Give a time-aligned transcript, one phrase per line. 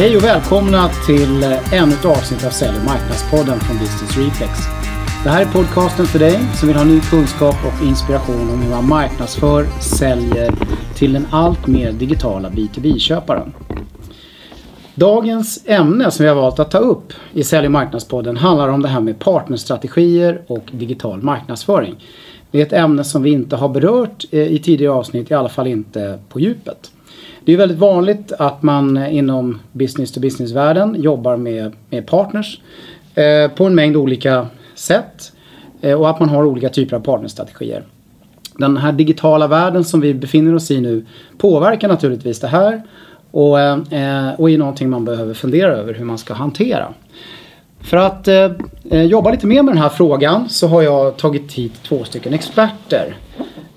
[0.00, 4.50] Hej och välkomna till eh, ännu ett avsnitt av Sälj och marknadspodden från Business Reflex.
[5.24, 8.70] Det här är podcasten för dig som vill ha ny kunskap och inspiration om hur
[8.70, 10.54] man marknadsför, säljer
[10.94, 13.52] till den allt mer digitala B2B-köparen.
[14.94, 18.82] Dagens ämne som vi har valt att ta upp i Sälj och marknadspodden handlar om
[18.82, 21.94] det här med partnerstrategier och digital marknadsföring.
[22.50, 25.48] Det är ett ämne som vi inte har berört eh, i tidigare avsnitt, i alla
[25.48, 26.90] fall inte på djupet.
[27.44, 32.60] Det är väldigt vanligt att man inom business to business-världen jobbar med, med partners
[33.14, 35.32] eh, på en mängd olika sätt
[35.80, 37.84] eh, och att man har olika typer av partnerstrategier.
[38.58, 41.06] Den här digitala världen som vi befinner oss i nu
[41.38, 42.82] påverkar naturligtvis det här
[43.30, 46.88] och, eh, och är någonting man behöver fundera över hur man ska hantera.
[47.80, 48.50] För att eh,
[48.90, 52.34] eh jobba lite mer med den här frågan så har jag tagit hit två stycken
[52.34, 53.16] experter.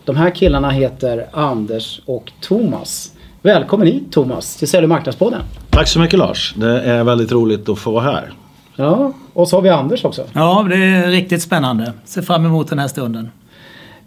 [0.05, 3.12] De här killarna heter Anders och Thomas.
[3.45, 5.41] Välkommen hit Thomas till Sälj och marknadspodden.
[5.69, 6.53] Tack så mycket Lars.
[6.57, 8.31] Det är väldigt roligt att få vara här.
[8.75, 10.23] Ja, och så har vi Anders också.
[10.33, 11.93] Ja, det är riktigt spännande.
[12.05, 13.29] Ser fram emot den här stunden.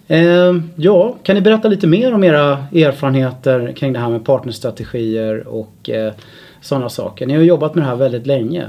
[0.08, 5.48] Eh, ja, kan ni berätta lite mer om era erfarenheter kring det här med partnerstrategier
[5.48, 6.12] och eh,
[6.60, 7.27] sådana saker?
[7.27, 8.66] Ni har jobbat med det här väldigt länge.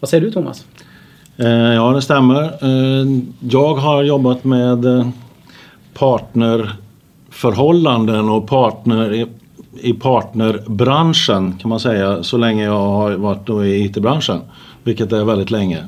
[0.00, 0.64] Vad säger du Thomas?
[1.36, 2.42] Eh, ja, det stämmer.
[2.42, 3.06] Eh,
[3.40, 5.08] jag har jobbat med eh,
[5.94, 9.26] partnerförhållanden och partner
[9.80, 14.40] i, partnerbranschen kan man säga så länge jag har varit i IT-branschen.
[14.84, 15.78] Vilket är väldigt länge.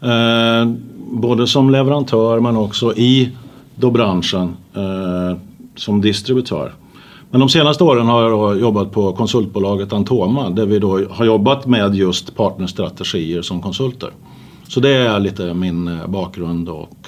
[0.00, 0.70] Eh,
[1.10, 3.30] både som leverantör men också i
[3.76, 5.38] då branschen eh,
[5.76, 6.72] som distributör.
[7.30, 11.24] Men de senaste åren har jag då jobbat på konsultbolaget Antoma där vi då har
[11.24, 14.10] jobbat med just partnerstrategier som konsulter.
[14.68, 17.06] Så det är lite min eh, bakgrund och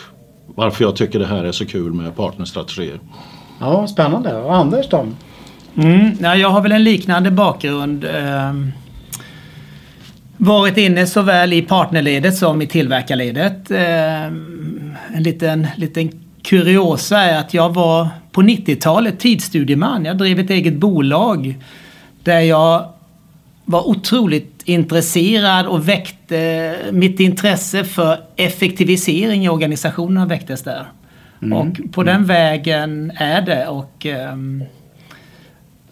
[0.54, 3.00] varför jag tycker det här är så kul med partnerstrategier.
[3.58, 4.42] Ja, spännande.
[4.42, 5.06] Och Anders då?
[5.78, 8.04] Mm, ja, jag har väl en liknande bakgrund.
[8.04, 8.54] Eh,
[10.36, 13.70] varit inne såväl i partnerledet som i tillverkarledet.
[13.70, 14.24] Eh,
[15.14, 16.10] en liten, liten
[16.42, 20.04] kuriosa är att jag var på 90-talet tidsstudieman.
[20.04, 21.54] Jag drev ett eget bolag
[22.22, 22.88] där jag
[23.64, 30.86] var otroligt intresserad och väckte mitt intresse för effektivisering i organisationen väcktes där.
[31.42, 31.58] Mm.
[31.58, 32.26] Och på den mm.
[32.26, 34.64] vägen är det och um,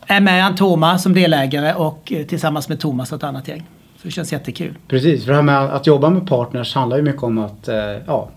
[0.07, 3.67] är med Antoma som delägare och tillsammans med Thomas och ett annat gäng.
[3.97, 4.75] Så det känns jättekul.
[4.89, 7.77] Precis, för det här med att jobba med partners handlar ju mycket om att eh,
[8.07, 8.29] ja,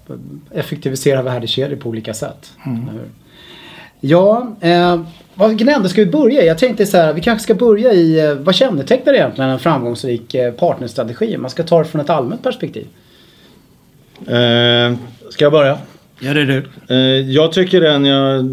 [0.52, 2.53] effektivisera värdekedjor på olika sätt.
[2.66, 2.90] Mm.
[4.00, 5.02] Ja, eh,
[5.47, 6.47] vilken ände ska vi börja i?
[6.47, 10.36] Jag tänkte så här, vi kanske ska börja i eh, vad kännetecknar egentligen en framgångsrik
[10.36, 11.38] eh, partnerstrategi?
[11.38, 12.88] Man ska ta det från ett allmänt perspektiv.
[14.19, 14.96] Eh,
[15.30, 15.78] ska jag börja?
[16.19, 16.68] Ja, det är du.
[16.90, 18.46] Eh, jag tycker den jag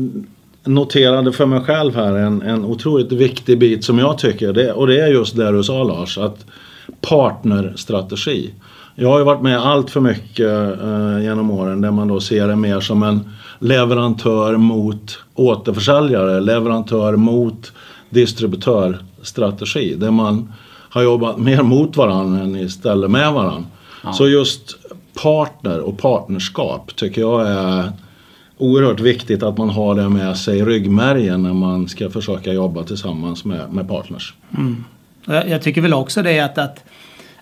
[0.66, 4.86] noterade för mig själv här en, en otroligt viktig bit som jag tycker det, och
[4.86, 6.18] det är just det du sa Lars.
[6.18, 6.46] Att
[7.00, 8.50] partnerstrategi.
[8.94, 12.48] Jag har ju varit med allt för mycket eh, genom åren där man då ser
[12.48, 17.72] det mer som en leverantör mot återförsäljare, leverantör mot
[18.10, 19.94] distributörstrategi.
[19.94, 20.52] Där man
[20.90, 23.64] har jobbat mer mot varandra än istället med varandra.
[24.04, 24.12] Ja.
[24.12, 24.76] Så just
[25.22, 27.92] partner och partnerskap tycker jag är
[28.58, 32.82] oerhört viktigt att man har det med sig i ryggmärgen när man ska försöka jobba
[32.82, 34.34] tillsammans med, med partners.
[34.56, 34.84] Mm.
[35.26, 36.84] Jag tycker väl också det att, att,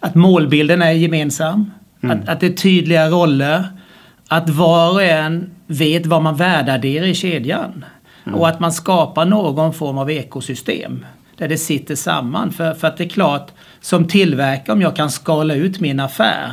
[0.01, 1.71] att målbilden är gemensam.
[2.03, 2.19] Mm.
[2.21, 3.65] Att, att det är tydliga roller.
[4.29, 7.85] Att var och en vet vad man värdeadderar i kedjan.
[8.27, 8.39] Mm.
[8.39, 11.07] Och att man skapar någon form av ekosystem.
[11.37, 12.53] Där det sitter samman.
[12.53, 13.51] För, för att det är klart,
[13.81, 16.53] som tillverkare om jag kan skala ut min affär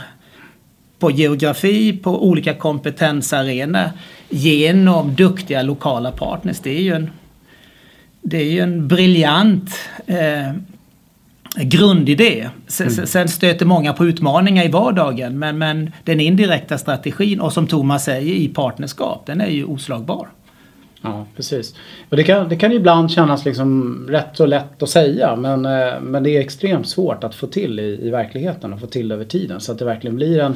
[0.99, 3.89] på geografi, på olika kompetensarenor
[4.31, 6.59] genom duktiga lokala partners.
[6.59, 7.09] Det är ju en,
[8.21, 9.69] det är ju en briljant
[10.07, 10.53] eh,
[11.55, 12.49] grundidé.
[12.67, 13.07] Sen, mm.
[13.07, 18.03] sen stöter många på utmaningar i vardagen men, men den indirekta strategin och som Thomas
[18.03, 20.27] säger i partnerskap, den är ju oslagbar.
[21.01, 21.75] Ja, precis.
[22.09, 26.01] Och det, kan, det kan ibland kännas liksom rätt så lätt att säga men, eh,
[26.01, 29.25] men det är extremt svårt att få till i, i verkligheten och få till över
[29.25, 30.55] tiden så att det verkligen blir en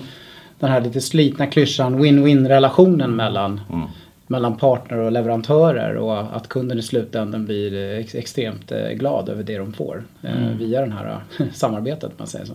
[0.59, 3.87] den här lite slitna klyschan win-win relationen mellan mm
[4.27, 9.43] mellan partner och leverantörer och att kunden i slutändan blir ex extremt eh, glad över
[9.43, 10.57] det de får eh, mm.
[10.57, 12.11] via det här eh, samarbetet.
[12.17, 12.53] Man säger så.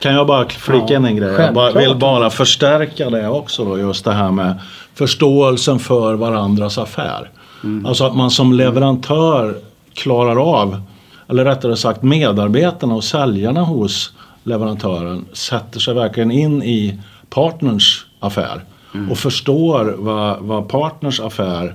[0.00, 1.32] Kan jag bara flika ja, in en grej?
[1.32, 4.60] Jag bara, vill bara förstärka det också då, just det här med
[4.94, 7.30] förståelsen för varandras affär.
[7.64, 7.86] Mm.
[7.86, 9.54] Alltså att man som leverantör
[9.94, 10.82] klarar av,
[11.28, 14.12] eller rättare sagt medarbetarna och säljarna hos
[14.42, 16.98] leverantören sätter sig verkligen in i
[17.30, 18.64] partners affär.
[18.94, 19.10] Mm.
[19.10, 21.74] Och förstår vad, vad partners affär,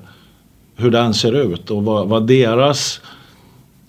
[0.75, 3.01] hur den ser ut och vad, vad deras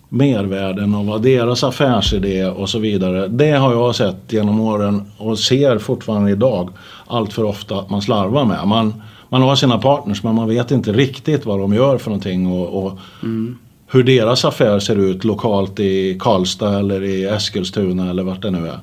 [0.09, 3.27] mervärden och vad deras affärsidé och så vidare.
[3.27, 6.69] Det har jag sett genom åren och ser fortfarande idag
[7.07, 8.67] allt för ofta att man slarvar med.
[8.67, 12.47] Man, man har sina partners men man vet inte riktigt vad de gör för någonting
[12.47, 13.57] och, och mm.
[13.87, 18.67] Hur deras affär ser ut lokalt i Karlstad eller i Eskilstuna eller vart det nu
[18.67, 18.79] är.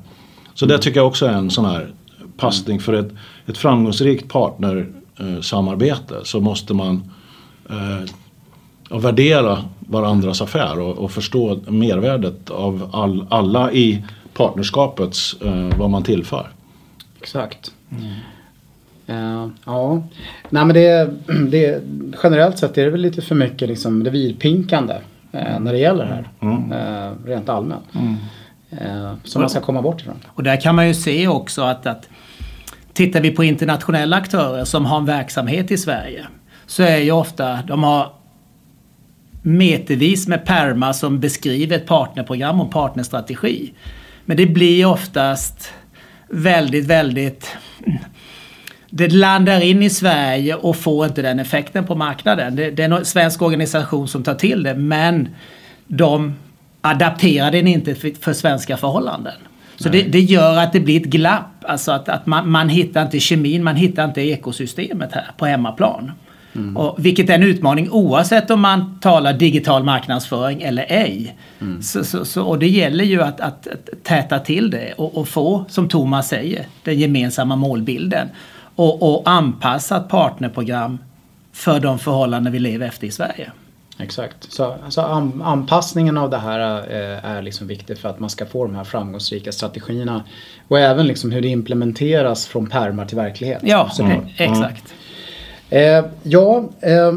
[0.55, 1.93] Så det tycker jag också är en sån här
[2.37, 3.11] passning för ett,
[3.47, 7.11] ett framgångsrikt partnersamarbete så måste man
[7.71, 8.01] eh,
[8.99, 14.05] värdera varandras affär och, och, förstå mervärdet av all, alla i
[14.35, 16.51] partnerskapets eh, vad man tillför.
[17.21, 17.73] Exakt.
[17.91, 18.13] Mm.
[19.09, 20.03] Uh, ja,
[20.51, 21.11] nej men det,
[21.51, 21.83] det,
[22.23, 24.95] generellt sett är det väl lite för mycket liksom revirpinkande
[25.35, 26.29] uh, när det gäller det här.
[26.41, 26.73] Mm.
[26.73, 27.85] Uh, rent allmänt.
[27.95, 28.17] Mm.
[29.25, 30.19] som man ska komma bort ifrån.
[30.27, 32.09] Och där kan man ju se också att, att
[32.93, 36.27] tittar vi på internationella aktörer som har en verksamhet i Sverige
[36.67, 38.13] så är ju ofta, de har
[39.43, 43.73] metervis med perma som beskriver ett partnerprogram och partnerstrategi.
[44.25, 45.73] Men det blir oftast
[46.29, 47.57] väldigt, väldigt
[48.95, 52.57] det landar in i Sverige och får inte den effekten på marknaden.
[52.57, 55.29] Det, det är en svensk organisation som tar till det men
[55.87, 56.35] de
[56.81, 59.33] adapterar den inte för, svenska förhållanden.
[59.77, 61.65] Så det, det, gör att det blir ett glapp.
[61.65, 66.13] Alltså att, att man, man hittar inte kemin, man hittar inte ekosystemet här på hemmaplan.
[66.55, 66.77] Mm.
[66.77, 71.37] Och, vilket är en utmaning oavsett om man talar digital marknadsföring eller ej.
[71.61, 71.83] Mm.
[71.83, 75.29] Så, så, så, och det gäller ju att, att, att täta till det och, och,
[75.29, 78.29] få, som Thomas säger, den gemensamma målbilden
[78.77, 80.99] och, och anpassa ett partnerprogram
[81.53, 83.53] för de förhållanden vi lever efter i Sverige.
[83.99, 84.53] Exakt.
[84.53, 85.01] Så alltså,
[85.45, 88.85] anpassningen av det här eh, är liksom viktig för att man ska få de här
[88.85, 90.25] framgångsrika strategierna.
[90.69, 93.61] Och även liksom hur det implementeras från permar till verklighet.
[93.63, 94.27] Ja, mm.
[94.37, 94.95] exakt.
[95.71, 97.13] Eh, ja, eh,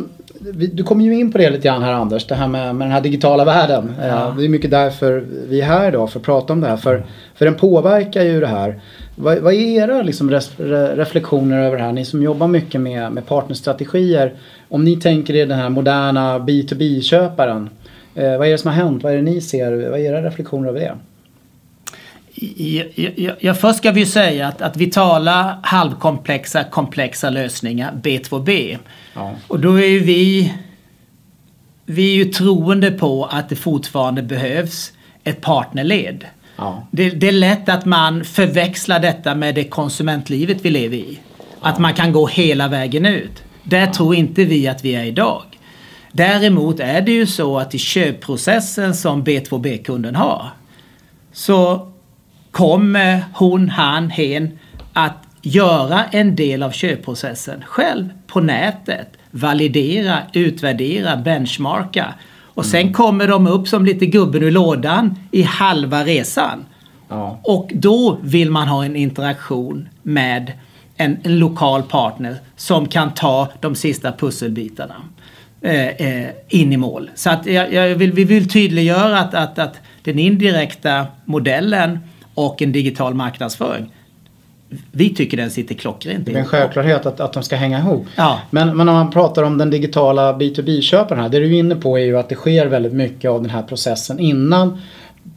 [0.74, 2.92] du kom ju in på det lite grann här Anders, det här med, med den
[2.92, 3.94] här digitala världen.
[4.02, 4.36] Eh, ja.
[4.38, 6.78] det är mycket därför vi är här idag, för att prata om det här.
[6.78, 7.06] För,
[7.36, 8.80] för den påverkar ju det här.
[9.16, 10.32] Vad, vad är era liksom
[10.96, 11.92] reflektioner över det här?
[11.92, 14.34] Ni som jobbar mycket med, med partnerstrategier.
[14.70, 17.70] Om ni tänker er den här moderna B2B-köparen.
[18.16, 19.04] Eh, vad är det som har hänt?
[19.04, 19.90] Vad är det ni ser?
[19.90, 20.96] Vad är era reflektioner över det?
[23.40, 28.78] Ja, först ska vi säga att, att vi talar halvkomplexa, komplexa lösningar, B2B.
[29.14, 29.32] Ja.
[29.48, 30.54] Och då är ju vi,
[31.86, 34.94] vi är ju troende på att det fortfarande behövs
[35.24, 36.26] ett partnerled.
[36.56, 36.88] Ja.
[36.92, 41.20] Det, det, är lätt att man förväxlar detta med det konsumentlivet vi lever i.
[41.62, 43.44] Att man kan gå hela vägen ut.
[43.64, 45.44] Där tror inte vi att vi är idag.
[46.12, 50.50] Däremot är det ju så att i köpprocessen som B2B-kunden har
[51.34, 51.92] så
[52.56, 54.60] kommer hon, han, hen
[54.94, 59.07] att göra en del av köpprocessen själv på nätet.
[59.31, 62.13] Validera, utvärdera, benchmarka.
[62.44, 62.94] Och sen mm.
[62.94, 66.66] kommer de upp som lite gubben ur lådan i halva resan.
[67.10, 67.40] Ja.
[67.44, 70.51] Och då vill man ha en interaktion med
[70.98, 74.96] en, en lokal partner som kan ta de sista pusselbitarna
[75.62, 77.10] eh, eh, in i mål.
[77.16, 82.00] Så att jag, jag vill, vi vill tydliggöra att, att, att den indirekta modellen
[82.36, 83.92] och en digital marknadsföring
[84.92, 88.06] vi tycker den sitter klockrent Det är en självklarhet att, att de ska hänga ihop.
[88.16, 88.40] Ja.
[88.50, 91.30] Men, men om man pratar om den digitala B2B-köparen här.
[91.30, 93.64] Det du är inne på är ju att det sker väldigt mycket av den här
[93.64, 94.82] processen innan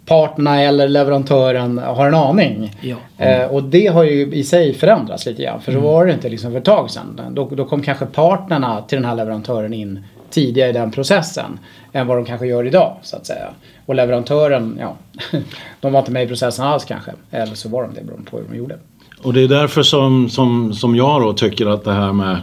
[0.07, 2.77] parterna eller leverantören har en aning.
[2.81, 2.97] Ja.
[3.19, 3.41] Mm.
[3.41, 5.61] Eh, och det har ju i sig förändrats lite grann.
[5.61, 5.91] För så mm.
[5.91, 7.21] var det inte liksom för ett tag sedan.
[7.31, 11.59] Då, då kom kanske partnerna till den här leverantören in tidigare i den processen
[11.93, 13.49] än vad de kanske gör idag så att säga.
[13.87, 14.97] Och leverantören, ja,
[15.81, 17.11] de var inte med i processen alls kanske.
[17.31, 18.79] Eller så var de det beroende på hur de gjorde.
[19.23, 22.41] Och det är därför som, som, som jag då tycker att det här med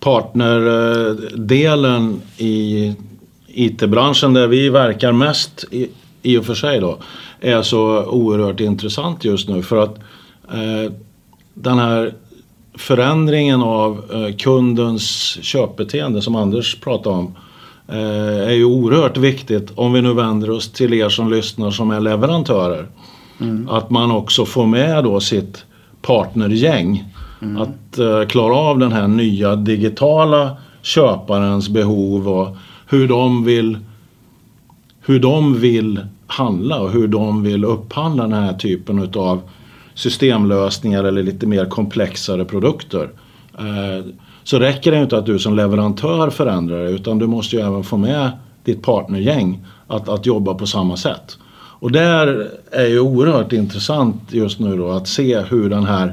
[0.00, 2.94] partnerdelen i
[3.46, 5.90] IT-branschen där vi verkar mest i,
[6.22, 6.98] i och för sig då
[7.40, 9.98] är så oerhört intressant just nu för att
[10.52, 10.92] eh,
[11.54, 12.14] den här
[12.74, 17.34] förändringen av eh, kundens köpbeteende som Anders pratade om
[17.88, 21.90] eh, är ju oerhört viktigt om vi nu vänder oss till er som lyssnar som
[21.90, 22.86] är leverantörer.
[23.40, 23.68] Mm.
[23.68, 25.64] Att man också får med då sitt
[26.02, 27.04] partnergäng.
[27.42, 27.62] Mm.
[27.62, 33.78] Att uh, klara av den här nya digitala köparens behov och hur de vill
[35.00, 39.42] hur de vill handla och hur de vill upphandla den här typen utav
[39.94, 43.10] systemlösningar eller lite mer komplexare produkter.
[43.60, 44.12] Uh,
[44.44, 47.84] så räcker det inte att du som leverantör förändrar det utan du måste ju även
[47.84, 48.30] få med
[48.64, 51.38] ditt partnergäng att, att jobba på samma sätt.
[51.84, 56.12] Och där är ju oerhört intressant just nu då att se hur den här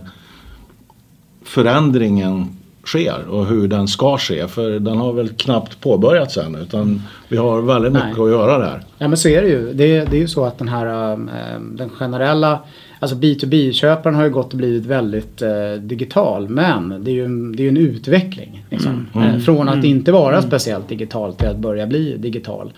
[1.44, 4.48] förändringen sker och hur den ska ske.
[4.48, 8.24] För den har väl knappt påbörjats än utan vi har väldigt mycket Nej.
[8.24, 8.84] att göra där.
[8.98, 9.74] Ja men så är det ju.
[9.74, 11.18] Det, det är ju så att den här eh,
[11.60, 12.60] den generella
[13.02, 17.56] Alltså B2B-köparen har ju gått och blivit väldigt eh, digital men det är ju en,
[17.56, 18.66] det är en utveckling.
[18.70, 19.08] Liksom.
[19.16, 22.74] Eh, från att inte vara speciellt digital till att börja bli digital.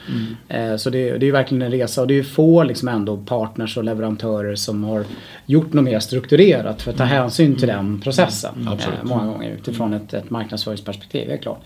[0.47, 2.87] Eh, så det, det är ju verkligen en resa och det är ju få liksom
[2.87, 5.03] ändå partners och leverantörer som har
[5.45, 8.67] gjort något mer strukturerat för att ta hänsyn till den processen.
[8.67, 11.61] Eh, många gånger utifrån ett, ett marknadsföringsperspektiv, det är klart.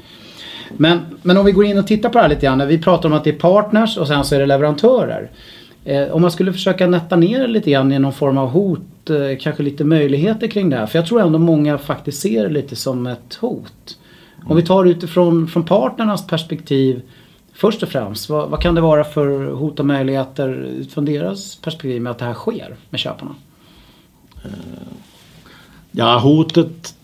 [0.78, 2.68] Men, men om vi går in och tittar på det här lite grann.
[2.68, 5.30] Vi pratar om att det är partners och sen så är det leverantörer.
[5.88, 9.10] Eh, om man skulle försöka nätta ner det lite grann i någon form av hot,
[9.10, 10.86] eh, kanske lite möjligheter kring det här.
[10.86, 13.98] För jag tror ändå många faktiskt ser det lite som ett hot.
[14.46, 17.02] Om vi tar utifrån från partnernas perspektiv
[17.54, 18.30] först och främst.
[18.30, 22.26] Vad, vad kan det vara för hot och möjligheter utifrån deras perspektiv med att det
[22.26, 23.36] här sker med köparna?
[24.46, 24.52] Eh,
[25.92, 26.96] ja, hotet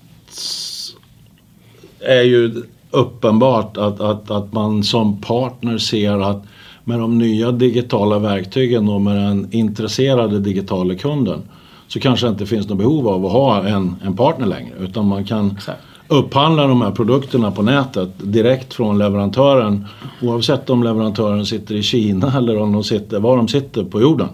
[2.00, 6.44] är ju uppenbart att, att, att man som partner ser att
[6.84, 11.42] med de nya digitala verktygen och med den intresserade digitala kunden
[11.88, 15.08] så kanske det inte finns något behov av att ha en, en partner längre utan
[15.08, 15.82] man kan Exakt.
[16.08, 19.86] upphandla de här produkterna på nätet direkt från leverantören
[20.22, 24.30] oavsett om leverantören sitter i Kina eller om de sitter, var de sitter på jorden.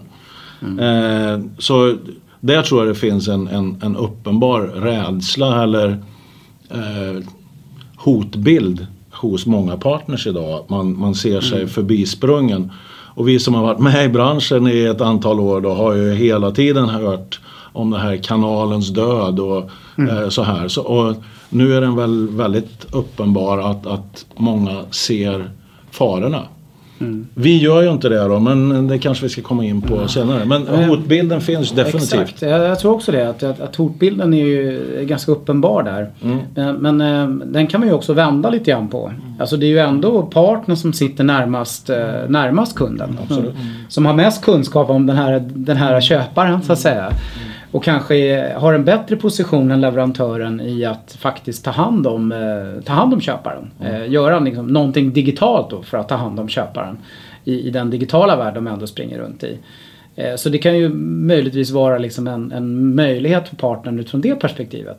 [0.62, 1.96] Eh, så
[2.40, 5.88] där tror jag det finns en, en, en uppenbar rädsla eller
[6.70, 7.24] eh,
[7.96, 8.86] hotbild
[9.20, 10.64] hos många partners idag.
[10.68, 12.72] Man, man ser sig förbisprungen.
[13.14, 16.14] Och vi som har varit med i branschen i ett antal år då har ju
[16.14, 17.40] hela tiden hört
[17.72, 19.70] om den här kanalens död och
[20.10, 20.68] eh, så här.
[20.68, 21.16] Så, och
[21.48, 25.50] nu är den väl väldigt uppenbar att, att många ser
[25.90, 26.42] farorna.
[27.34, 30.44] Vi gör ju inte det då, men det kanske vi ska komma in på senare.
[30.44, 32.20] Men hotbilden finns definitivt.
[32.20, 33.28] Exakt, jag, tror också det.
[33.28, 36.10] Att, att, att hotbilden är ju ganska uppenbar där.
[36.22, 36.38] Mm.
[36.54, 39.12] Men, men eh, den kan man ju också vända lite grann på.
[39.38, 41.96] Alltså det är ju ändå partnern som sitter närmast, eh,
[42.28, 43.18] närmast kunden.
[43.22, 43.54] Absolut.
[43.88, 47.12] Som har mest kunskap om den här, den här köparen så att säga.
[47.72, 52.84] Och kanske har en bättre position än leverantören i att faktiskt ta hand om, eh,
[52.84, 53.70] ta hand om köparen.
[53.80, 56.98] Eh, göra liksom någonting digitalt då för att ta hand om köparen.
[57.44, 59.58] I, i den digitala värld de ändå springer runt i.
[60.16, 64.34] Eh, Så det kan ju möjligtvis vara liksom en, en möjlighet för partnern utifrån det
[64.34, 64.98] perspektivet.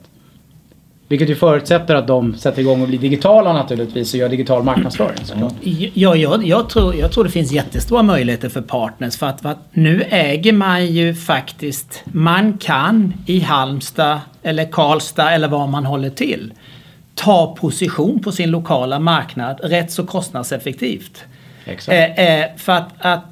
[1.12, 5.26] Vilket ju förutsätter att de sätter igång och blir digitala naturligtvis och gör digital marknadsföring
[5.26, 5.54] såklart.
[5.94, 9.50] Ja, jag, jag, tror, jag tror det finns jättestora möjligheter för partners för att, för
[9.50, 15.86] att nu äger man ju faktiskt, man kan i Halmstad eller Karlstad eller var man
[15.86, 16.54] håller till
[17.16, 21.24] ta position på sin lokala marknad rätt så kostnadseffektivt.
[21.66, 22.20] Exakt.
[22.20, 23.26] Eh, eh, för att, att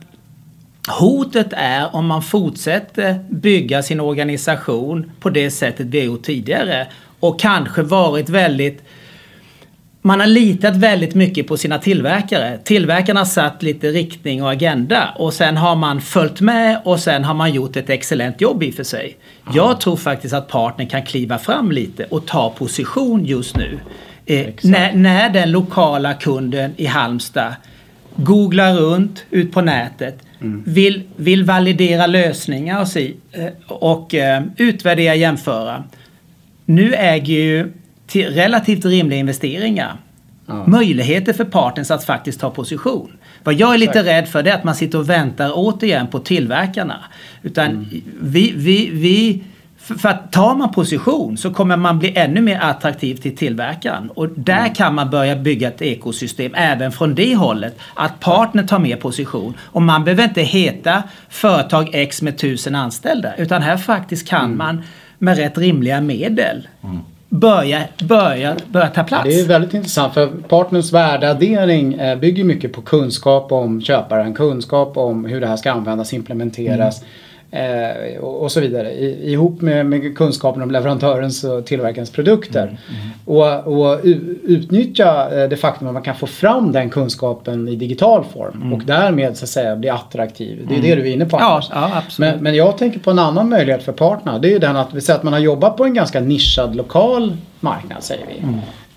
[0.99, 6.87] hotet är om man fortsätter bygga sin organisation på det sättet vi har gjort tidigare
[7.19, 8.83] och kanske varit väldigt
[10.01, 12.57] man har litat väldigt mycket på sina tillverkare.
[12.63, 17.23] Tillverkarna har satt lite riktning och agenda och sen har man följt med och sen
[17.23, 19.17] har man gjort ett excellent jobb i och för sig.
[19.53, 23.79] Jag tror faktiskt att partnern kan kliva fram lite och ta position just nu.
[24.25, 27.53] Eh, när, när den lokala kunden i Halmstad
[28.15, 30.17] googlar runt ut på nätet,
[30.65, 35.83] vill, vill validera lösningar och, si, eh, och eh, utvärdera jämföra.
[36.69, 37.73] Nu äger ju
[38.07, 39.97] till relativt rimliga investeringar
[40.65, 43.11] möjligheter för partners att faktiskt ta position.
[43.43, 46.19] Vad jag är lite rädd för det är att man sitter och väntar återigen på
[46.19, 47.03] tillverkarna.
[47.41, 47.87] Utan
[48.21, 49.43] vi, vi, vi,
[49.77, 54.09] för att tar man position så kommer man bli ännu mer attraktiv till tillverkaren.
[54.09, 57.79] Och där kan man börja bygga ett ekosystem även från det hållet.
[57.93, 59.53] Att partner tar mer position.
[59.59, 63.35] Och man behöver inte heta företag X med tusen anställda.
[63.35, 64.83] Utan här faktiskt kan man
[65.19, 66.67] med rätt rimliga medel
[67.29, 69.23] börja, börja, börja ta plats.
[69.23, 74.97] Det är väldigt intressant för partners värdeaddering eh, bygger mycket på kunskap om köparen, kunskap
[74.97, 77.03] om hur det här ska användas, implementeras
[77.51, 78.91] eh, och, och så vidare.
[78.91, 82.77] I, ihop med, med kunskapen om leverantörens och tillverkarens produkter.
[83.25, 87.75] Och, och u- utnyttja eh, det faktum att man kan få fram den kunskapen i
[87.75, 90.65] digital form och därmed så att säga bli attraktiv.
[90.69, 92.01] Det är det du är inne på Ja, ja.
[92.19, 94.39] Men, men jag tänker på en annan möjlighet för partner.
[94.39, 96.75] Det är ju den att vi säger att man har jobbat på en ganska nischad
[96.75, 98.45] lokal marknad säger vi.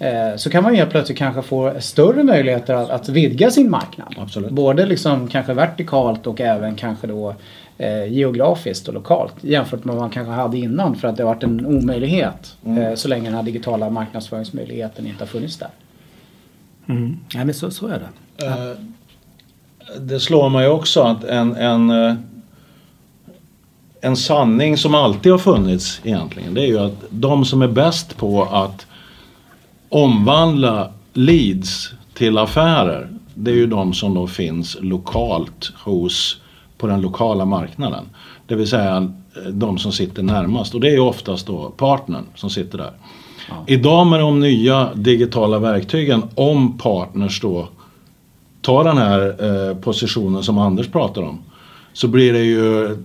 [0.03, 3.71] Eh, Så kan man ju helt plötsligt kanske få större möjligheter att, att vidga sin
[3.71, 4.15] marknad.
[4.19, 4.51] Absolut.
[4.51, 7.35] Både liksom kanske vertikalt och även kanske då
[7.79, 9.35] eh, geografiskt och lokalt.
[9.41, 12.57] Jämfört med vad man kanske hade innan för att det har varit en omöjlighet.
[12.67, 15.69] Eh, så länge den här digitala marknadsföringsmöjligheten inte har funnits där.
[16.89, 17.17] Mm.
[17.35, 18.01] Ja, men så, så är
[18.39, 18.47] det.
[18.47, 18.73] Eh,
[20.01, 22.15] Det slår mig också att en, en, eh,
[24.01, 28.17] en sanning som alltid har funnits egentligen det är ju att de som är bäst
[28.17, 28.87] på att
[29.93, 33.09] omvandla leads till affärer.
[33.35, 36.41] Det är ju de som då finns lokalt hos,
[36.79, 38.05] på den lokala marknaden.
[38.47, 42.25] Det vill säga eh, de som sitter närmast och det är ju oftast då partnern
[42.35, 42.93] som sitter där.
[43.49, 43.55] Ja.
[43.67, 47.69] Idag med de nya digitala verktygen, om partners då
[48.61, 51.39] tar den här eh, positionen som Anders pratar om,
[51.93, 52.97] så blir det ju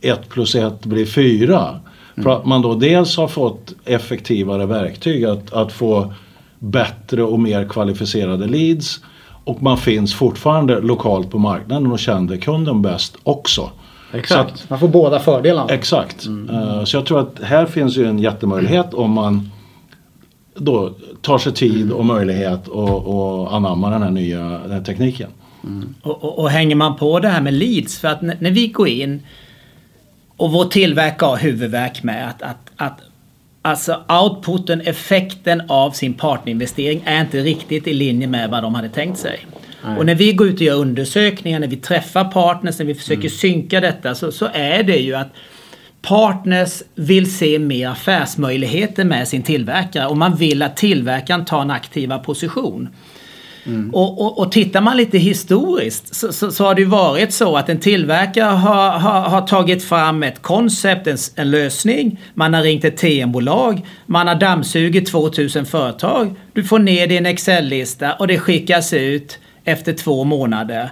[0.00, 1.68] ett plus ett blir fyra.
[1.68, 2.24] Mm.
[2.24, 6.12] För att man då dels har fått effektivare verktyg att, att få
[6.58, 9.00] bättre och mer kvalificerade leads
[9.44, 13.70] och man finns fortfarande lokalt på marknaden och känner kunden bäst också.
[14.12, 15.72] Exakt, att, man får båda fördelarna.
[15.72, 16.26] Exakt.
[16.26, 16.50] Mm.
[16.50, 19.50] Uh, så jag tror att här finns ju en jättemöjlighet om man
[20.54, 25.30] då tar sig tid och möjlighet och, och anammar den här nya den här tekniken.
[25.64, 25.94] Mm.
[26.02, 28.88] Och, och, och, hänger man på det här med leads, för att när vi går
[28.88, 29.22] in
[30.36, 33.00] och vår tillverkare har huvudvärk med att, att, att
[33.68, 38.88] Alltså outputen, effekten av sin partnerinvestering är inte riktigt i linje med vad de hade
[38.88, 39.46] tänkt sig.
[39.84, 39.98] Nej.
[39.98, 43.20] Och när vi går ut och gör undersökningar, när vi träffar partners, när vi försöker
[43.20, 43.30] mm.
[43.30, 45.28] synka detta så, så är det ju att
[46.02, 51.70] Partners vill se mer affärsmöjligheter med sin tillverkare och man vill att tillverkaren tar en
[51.70, 52.88] aktiva position.
[53.68, 53.90] Mm.
[53.94, 57.56] Och, och, och tittar man lite historiskt så, så, så, har det ju varit så
[57.56, 62.20] att en tillverkare har, har, har tagit fram ett koncept, en, en, lösning.
[62.34, 63.86] Man har ringt ett TM-bolag.
[64.06, 66.34] Man har dammsugit 2000 företag.
[66.52, 70.90] Du får ner din Excel-lista och det skickas ut efter två månader.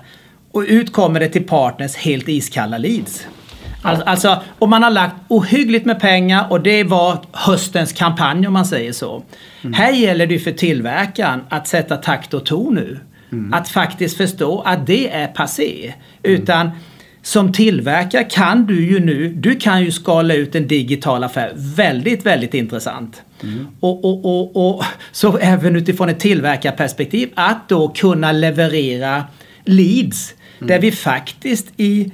[0.53, 3.27] Och ut kommer det till partners helt iskalla leads.
[3.83, 8.67] Alltså, och man har lagt ohyggligt med pengar och det var höstens kampanj om man
[8.67, 9.23] säger så.
[9.63, 9.73] Mm.
[9.73, 12.99] Här gäller det för tillverkaren att sätta takt och ton nu.
[13.33, 13.55] Mm.
[13.55, 15.95] Att faktiskt förstå att det är passé.
[16.23, 16.43] Mm.
[16.43, 16.71] Utan
[17.23, 22.27] som tillverkare kan du ju nu, du kan ju skala ut en digital affär väldigt,
[22.27, 23.23] väldigt intressant.
[23.43, 23.67] Mm.
[23.81, 29.25] Och, och, och, och, så även utifrån ett tillverkarperspektiv att då kunna leverera
[29.65, 30.69] leads mm.
[30.69, 32.13] där vi faktiskt i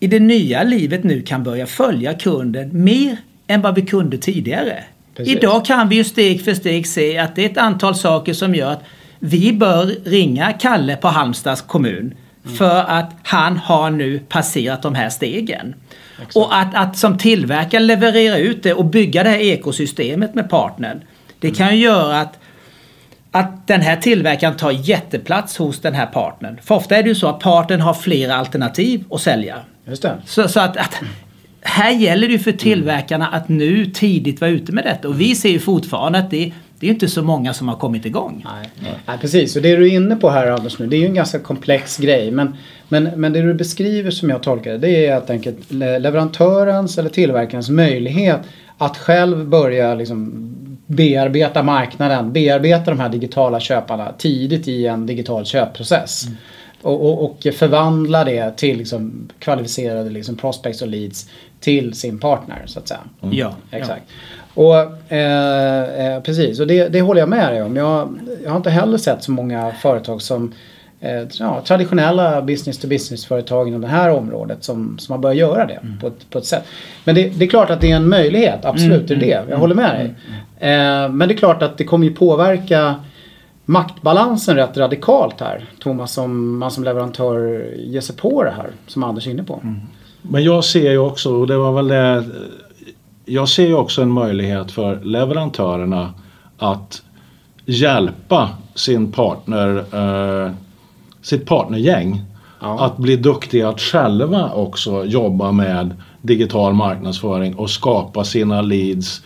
[0.00, 4.84] i det nya livet nu kan börja följa kunden mer än vad vi kunde tidigare.
[5.14, 5.36] Precis.
[5.36, 8.54] Idag kan vi ju steg för steg se att det är ett antal saker som
[8.54, 8.82] gör att
[9.18, 12.56] vi bör ringa Kalle på Halmstads kommun mm.
[12.56, 15.74] för att han har nu passerat de här stegen.
[16.18, 16.36] Exakt.
[16.36, 21.00] Och att, att som tillverkare leverera ut det och bygga det här ekosystemet med partnern.
[21.40, 22.38] Det kan ju göra att
[23.30, 26.58] att den här tillverkaren tar jätteplats hos den här partnern.
[26.62, 29.56] För ofta är det ju så att partnern har flera alternativ att sälja.
[29.88, 30.16] Just det.
[30.26, 30.94] Så, så att, att,
[31.60, 35.08] här gäller det ju för tillverkarna att nu tidigt vara ute med detta.
[35.08, 38.06] Och vi ser ju fortfarande att det, det är inte så många som har kommit
[38.06, 38.46] igång.
[38.52, 38.70] Nej,
[39.06, 39.56] Nej precis.
[39.56, 41.98] Och det du är inne på här Anders nu, det är ju en ganska komplex
[41.98, 42.30] grej.
[42.30, 42.56] Men,
[42.88, 47.10] men, men det du beskriver som jag tolkar det, det är helt enkelt leverantörens eller
[47.10, 48.40] tillverkarens möjlighet
[48.78, 50.52] att själv börja liksom
[50.86, 56.26] bearbeta marknaden, bearbeta de här digitala köparna tidigt i en digital köpprocess.
[56.26, 56.36] Mm.
[56.86, 62.62] Och, och, och, förvandla det till liksom kvalificerade liksom prospects och leads till sin partner
[62.66, 63.00] så att säga.
[63.22, 63.36] Mm.
[63.36, 63.54] Ja.
[63.70, 64.02] Exakt.
[64.54, 64.62] Ja.
[64.62, 67.76] Och eh, eh, precis, och det, det håller jag med dig om.
[67.76, 70.52] Jag, jag har inte heller sett så många företag som
[71.00, 75.36] eh, ja, traditionella business to business företag inom det här området som, som har börjat
[75.36, 75.98] göra det mm.
[75.98, 76.64] på, ett, på ett sätt.
[77.04, 79.26] Men det, det, är klart att det är en möjlighet, absolut mm, det är det.
[79.26, 80.14] Jag mm, håller med dig.
[80.60, 82.94] Mm, eh, men det är klart att det kommer ju påverka
[83.66, 85.64] maktbalansen rätt radikalt här.
[85.80, 89.60] Thomas, om man som leverantör ger sig på det här som Anders är inne på.
[89.62, 89.80] Mm.
[90.22, 92.24] Men jag ser ju också, och det var väl det,
[93.24, 96.14] jag ser ju också en möjlighet för leverantörerna
[96.58, 97.02] att
[97.64, 100.52] hjälpa sin partner, eh,
[101.22, 102.22] sitt partnergäng
[102.60, 102.84] ja.
[102.84, 109.22] att bli duktiga att själva också jobba med digital marknadsföring och skapa sina leads.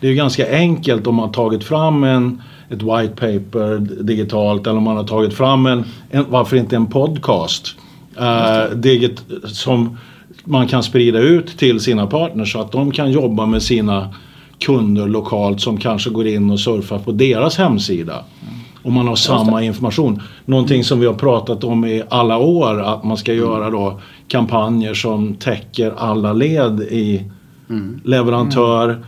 [0.00, 2.42] Det är ju ganska enkelt om man tagit fram en
[2.74, 6.86] ett white paper digitalt eller om man har tagit fram en, en varför inte en
[6.86, 7.76] podcast
[8.20, 9.98] uh, digit, som
[10.44, 14.14] man kan sprida ut till sina partners så att de kan jobba med sina
[14.58, 18.24] kunder lokalt som kanske går in och surfar på deras hemsida.
[18.82, 20.22] Och man har samma information.
[20.44, 23.44] Någonting som vi har pratat om i alla år att man ska mm.
[23.44, 27.24] göra då kampanjer som täcker alla led i
[27.70, 28.00] mm.
[28.04, 29.02] leverantör, mm.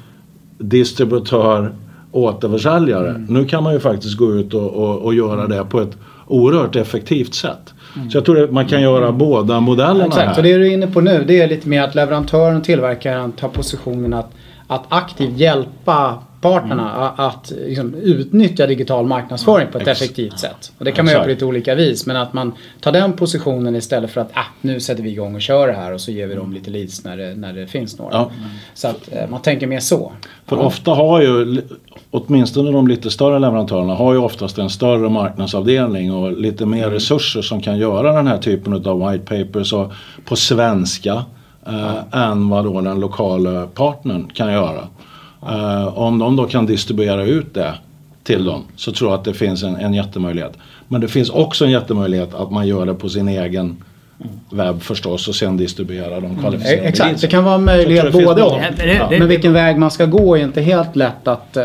[0.59, 1.73] distributör
[2.17, 3.09] återförsäljare.
[3.09, 3.27] Mm.
[3.29, 6.77] Nu kan man ju faktiskt gå ut och, och, och göra det på ett oerhört
[6.77, 7.75] effektivt sätt.
[7.97, 8.11] Mm.
[8.11, 9.19] Så jag tror att man kan göra mm.
[9.19, 10.37] båda modellerna Exakt, här.
[10.37, 13.33] och det du är inne på nu det är lite mer att leverantören och tillverkaren
[13.33, 14.33] tar positionen att
[14.67, 17.13] att aktivt hjälpa partnerna Mm.
[17.29, 20.73] att liksom, utnyttja digital marknadsföring på ett Ex- effektivt sätt.
[20.79, 22.07] Och det kan man göra på lite olika vis.
[22.07, 25.43] Men att man tar den positionen istället för att ah, nu sätter vi igång och
[25.43, 27.99] kör det här och så ger vi dem lite leads när det, när det finns
[27.99, 28.15] några.
[28.15, 28.31] Ja.
[28.75, 30.13] Så att eh, man tänker mer så.
[30.47, 31.63] För ofta har ju,
[32.11, 37.43] åtminstone de lite större leverantörerna, har ju oftast en större marknadsavdelning och lite mer resurser
[37.43, 39.93] som kan göra den här typen av white papers och
[40.25, 41.25] på svenska
[41.67, 44.89] eh, än vad då den lokala partnern kan göra.
[45.43, 47.75] Eh, om de då kan distribuera ut det
[48.25, 50.53] till dem så tror jag att det finns en, en jättemöjlighet.
[50.89, 53.77] Men det finns också en jättemöjlighet att man gör det på sin egen
[54.51, 58.43] webb förstås och sen distribuerar de kvalificerade Eh, Exakt, det kan vara en möjlighet både
[58.43, 58.61] och.
[59.11, 61.65] Men vilken väg man ska gå är inte helt lätt att eh,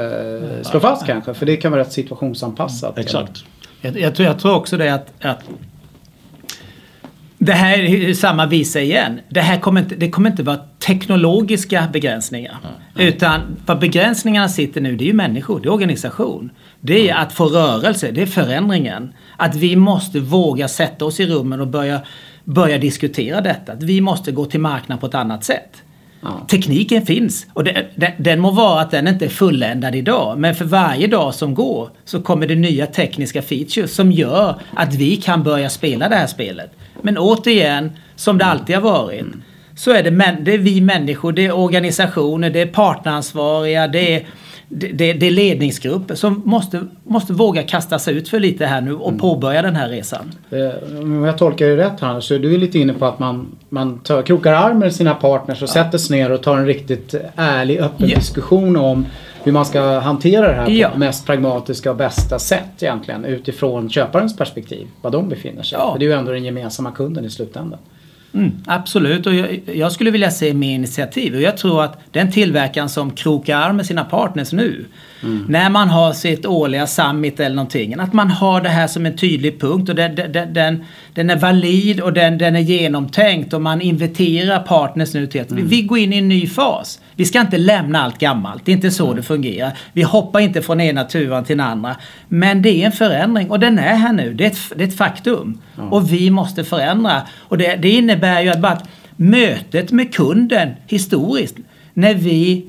[0.62, 1.34] slå fast kanske.
[1.34, 2.98] För det kan vara rätt situationsanpassat.
[2.98, 3.44] Exakt.
[3.82, 5.40] Jag, jag, tror, jag tror också det att, att
[7.45, 9.19] det här är samma visa igen.
[9.30, 12.58] Det här kommer inte, det kommer inte vara teknologiska begränsningar.
[12.95, 16.51] Utan vad begränsningarna sitter nu, det är ju människor, det är organisation.
[16.82, 19.13] Det är att få rörelse, det är förändringen.
[19.38, 22.01] Att vi måste våga sätta oss i rummen och börja,
[22.43, 23.71] börja diskutera detta.
[23.73, 25.84] Att vi måste gå till marknaden på ett annat sätt.
[26.21, 26.45] Ja.
[26.49, 30.56] Tekniken finns och det, den, den må vara att den inte är fulländad idag men
[30.56, 35.15] för varje dag som går så kommer det nya tekniska features som gör att vi
[35.15, 36.71] kan börja spela det här spelet.
[37.02, 39.26] Men återigen, som det alltid har varit,
[39.76, 44.16] så är det, män, det är vi människor, det är organisationer, det är partneransvariga, det
[44.16, 44.26] är,
[44.70, 48.94] det, det, är ledningsgrupper som måste, måste våga kasta sig ut för lite här nu
[48.94, 50.32] och påbörja den här resan.
[50.50, 53.56] Eh, Om jag tolkar det rätt här så är du lite inne på att man,
[53.70, 57.16] man tar, krokar arm med sina partners och sätter sig ner och tar en riktigt
[57.36, 58.16] ärlig öppen Ja.
[58.16, 59.06] diskussion om
[59.43, 60.89] hur man ska hantera det här Ja.
[60.89, 64.88] på mest pragmatiska och bästa sätt egentligen utifrån köparens perspektiv.
[65.01, 65.77] Var de befinner sig.
[65.80, 65.91] Ja.
[65.91, 67.80] För det är ju ändå den gemensamma kunden i slutändan.
[68.34, 71.36] Mm, absolut, och jag, jag skulle vilja se mer initiativ.
[71.36, 74.86] Och jag tror att den tillverkaren som krokar arm med sina partners nu,
[75.47, 79.17] när man har sitt årliga summit eller någonting, att man har det här som en
[79.17, 83.62] tydlig punkt och den, den, den, den är valid och den, den är genomtänkt och
[83.62, 87.02] man inviterar partners nu till att vi, vi går in i en ny fas.
[87.15, 89.78] Vi ska inte lämna allt gammalt, det är inte så det fungerar.
[89.93, 91.95] Vi hoppar inte från ena tuvan till den andra.
[92.28, 94.88] Men det är en förändring och den är här nu, det är ett, det är
[94.88, 95.62] ett faktum.
[95.89, 97.21] Och vi måste förändra.
[97.38, 101.56] Och det, det innebär ju att bara att mötet med kunden historiskt,
[101.93, 102.65] när vi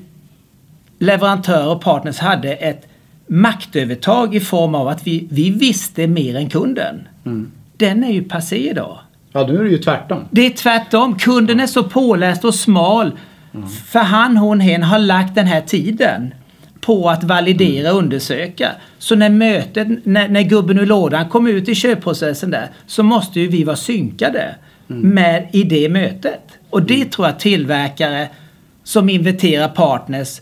[0.99, 2.87] leverantörer och partners hade ett
[3.27, 7.07] maktövertag i form av att vi, vi visste mer än kunden.
[7.77, 8.99] Den är ju passé idag.
[9.31, 10.25] Ja, nu är det ju tvärtom.
[10.31, 11.19] Det är tvärtom.
[11.19, 13.11] Kunden är så påläst och smal.
[13.87, 16.33] För han, hon, hen har lagt den här tiden
[16.81, 18.71] på att validera och undersöka.
[18.97, 23.39] Så när mötet, när, när gubben ur lådan kommer ut i köpprocessen där så måste
[23.39, 24.55] ju vi vara synkade
[24.87, 26.41] med i det mötet.
[26.69, 28.27] Och det tror jag tillverkare
[28.83, 30.41] som inviterar partners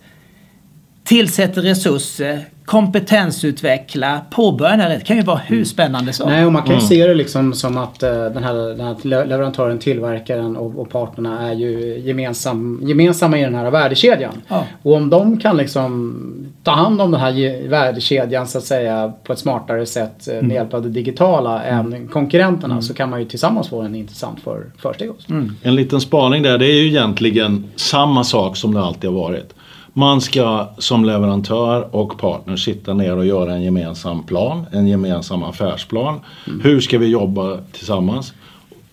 [1.04, 4.90] tillsätter resurser, kompetensutveckla, påbörja det här.
[4.90, 6.30] Det kan ju vara hur spännande som.
[6.30, 8.96] Nej, och man kan ju se det liksom som att eh, den, här, den här
[9.02, 14.32] le- leverantören, tillverkaren och, och parterna är ju gemensam, gemensamma i den här värdekedjan.
[14.48, 14.66] Ja.
[14.84, 16.16] Och om de kan liksom
[16.64, 20.56] ta hand om den här värdekedjan så att säga på ett smartare sätt eh, med
[20.56, 24.66] hjälp av det digitala än konkurrenterna så kan man ju tillsammans få en intressant för,
[24.78, 25.34] försteg också.
[25.62, 29.54] En liten spaning där, det är ju egentligen samma sak som det alltid har varit.
[29.94, 35.44] Man ska som leverantör och partner sitta ner och göra en gemensam plan, en gemensam
[35.44, 36.20] affärsplan.
[36.64, 38.34] Hur ska vi jobba tillsammans?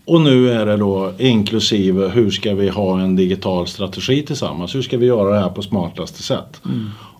[0.05, 4.75] Och nu är det då inklusive hur ska vi ha en digital strategi tillsammans?
[4.75, 6.61] Hur ska vi göra det här på smartaste sätt?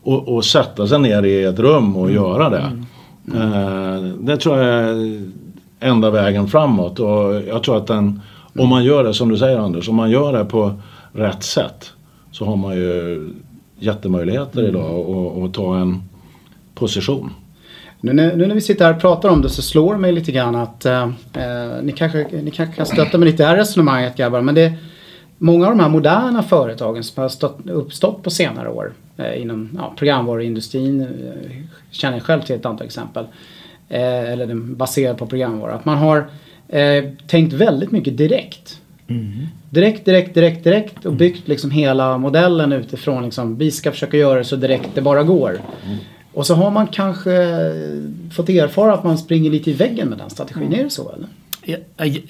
[0.03, 2.85] Och, och sätta sig ner i ett rum och göra det.
[3.35, 5.23] Eh, det tror jag är
[5.81, 7.01] enda vägen framåt.
[7.01, 8.21] Och jag tror att den,
[8.59, 10.73] om man gör det som du säger Anders, om man gör det på
[11.13, 11.93] rätt sätt
[12.31, 13.21] så har man ju
[13.79, 16.03] jättemöjligheter idag att- att ta en
[16.75, 17.31] position.
[18.01, 20.13] Nu när, nu när vi sitter här och pratar om det så slår det mig
[20.13, 23.51] lite grann att eh, eh, ni, kanske, ni kanske kan stötta mig lite i det
[23.51, 24.41] här resonemanget grabbar.
[24.41, 24.73] Men det,
[25.39, 29.69] många av de här moderna företagen som har stått, uppstått på senare år eh, inom
[29.77, 31.07] ja, programvaruindustrin eh,
[31.91, 33.25] känner jag själv till ett antal exempel.
[33.89, 35.75] Eh, eller den baserad på programvara.
[35.75, 36.29] Att man har
[36.69, 38.81] eh, tänkt väldigt mycket direkt.
[39.71, 44.39] Direkt, direkt, direkt, direkt och byggt liksom hela modellen utifrån liksom, vi ska försöka göra
[44.39, 45.61] det så direkt det bara går.
[46.33, 47.31] Och så har man kanske
[48.37, 50.73] fått erfara att man springer lite i väggen med den strategin.
[50.73, 51.29] Är det så eller?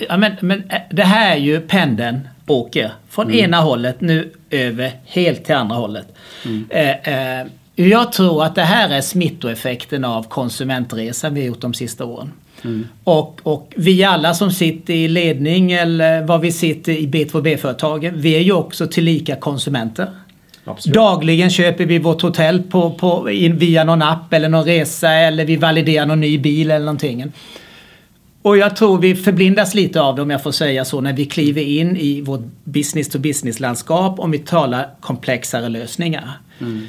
[0.09, 4.93] Ja, men, men eh, det här är ju pendeln åker från ena hållet nu över
[5.05, 6.07] helt till andra hållet.
[6.71, 11.75] Eh, eh, jag tror att det här är smittoeffekten av konsumentresan vi har gjort de
[11.75, 12.33] sista åren.
[13.05, 18.37] Och, och vi alla som sitter i ledning eller vad vi sitter i B2B-företagen, vi
[18.37, 20.09] är ju också tillika konsumenter.
[20.65, 20.95] Absolut.
[20.95, 25.45] Dagligen köper vi vårt hotell på, på, in, via någon app eller någon resa eller
[25.45, 27.33] vi validerar någon ny bil eller någonting.
[28.43, 31.25] Och jag tror vi förblindas lite av det om jag får säga så när vi
[31.25, 36.31] kliver in i vårt business to business-landskap om vi talar komplexare lösningar.
[36.61, 36.87] Mm.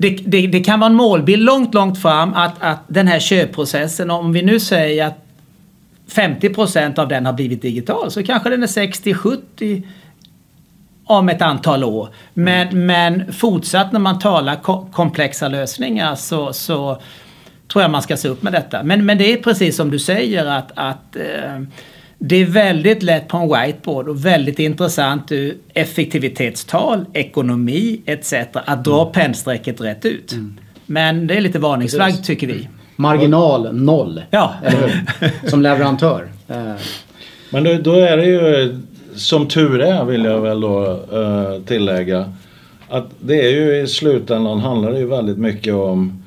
[0.00, 4.10] Det, det, det, kan vara en målbild långt, långt fram att, att den här köpprocessen,
[4.10, 5.26] om vi nu säger att
[6.10, 9.82] 50% av den har blivit digital så kanske den är 60-70
[11.04, 12.08] om ett antal år.
[12.34, 12.86] Men, mm.
[12.86, 14.56] men fortsatt när man talar
[14.92, 17.00] komplexa lösningar så, så
[17.72, 18.82] tror jag man ska se upp med detta.
[18.82, 21.62] Men, men det är precis som du säger att, att eh,
[22.22, 28.34] det är väldigt lätt på en whiteboard och väldigt intressant ur effektivitetstal, ekonomi etc.
[28.52, 29.12] att dra mm.
[29.12, 30.32] pennstrecket rätt ut.
[30.32, 30.58] Mm.
[30.86, 32.68] Men det är lite varningsflagg tycker vi.
[32.96, 34.22] Marginal noll.
[34.30, 34.54] Ja.
[35.46, 36.28] Som leverantör.
[36.48, 36.72] Eh.
[37.50, 38.78] Men då, då, är det ju
[39.14, 42.32] som tur är vill jag väl då uh, tillägga.
[42.88, 46.22] Att det är ju i slutändan handlar det ju väldigt mycket om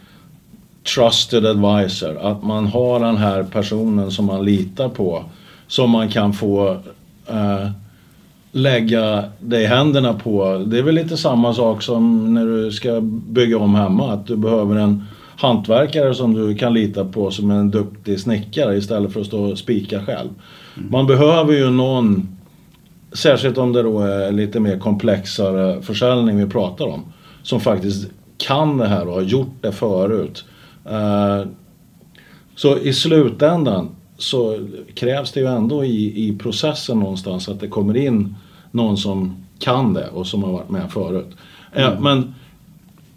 [0.95, 2.17] trusted advisor.
[2.21, 5.23] Att man har den här personen som man litar på.
[5.73, 6.71] Som man kan få
[7.31, 7.69] uh,
[8.51, 10.63] lägga i händerna på.
[10.67, 14.13] Det är väl lite samma sak som när du ska bygga om hemma.
[14.13, 15.03] Att du behöver en
[15.37, 19.57] hantverkare som du kan lita på som en duktig snickare istället för att stå och
[19.57, 20.29] spika själv.
[20.77, 20.91] Mm.
[20.91, 22.37] Man behöver ju någon,
[23.13, 27.01] särskilt om det då är lite mer komplexare försäljning vi pratar om,
[27.43, 30.45] som faktiskt kan det här och har gjort det förut.
[30.91, 31.47] Uh,
[32.55, 37.97] så i slutändan så krävs det ju ändå i, i processen någonstans att det kommer
[37.97, 38.35] in
[38.71, 41.29] någon som kan det och som har varit med förut.
[41.73, 42.03] Eh, mm.
[42.03, 42.35] Men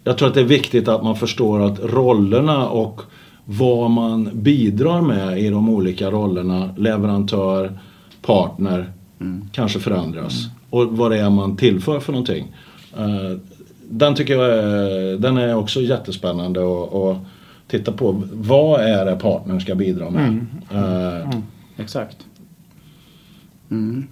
[0.03, 3.01] jag tror att det är viktigt att man förstår att rollerna och
[3.45, 7.79] vad man bidrar med i de olika rollerna, leverantör,
[8.21, 9.49] partner, mm.
[9.51, 10.43] kanske förändras.
[10.43, 10.51] Mm.
[10.69, 12.55] Och vad det är man tillför för någonting.
[12.99, 13.37] Uh,
[13.89, 17.17] den tycker jag är, den är också jättespännande att
[17.67, 18.23] titta på.
[18.33, 20.27] Vad är det partnern ska bidra med?
[20.27, 20.47] Mm.
[20.85, 21.39] Uh,
[21.77, 22.17] Exakt.
[23.71, 24.07] Mm.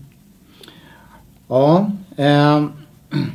[1.48, 1.92] Ja.
[2.18, 2.66] Eh.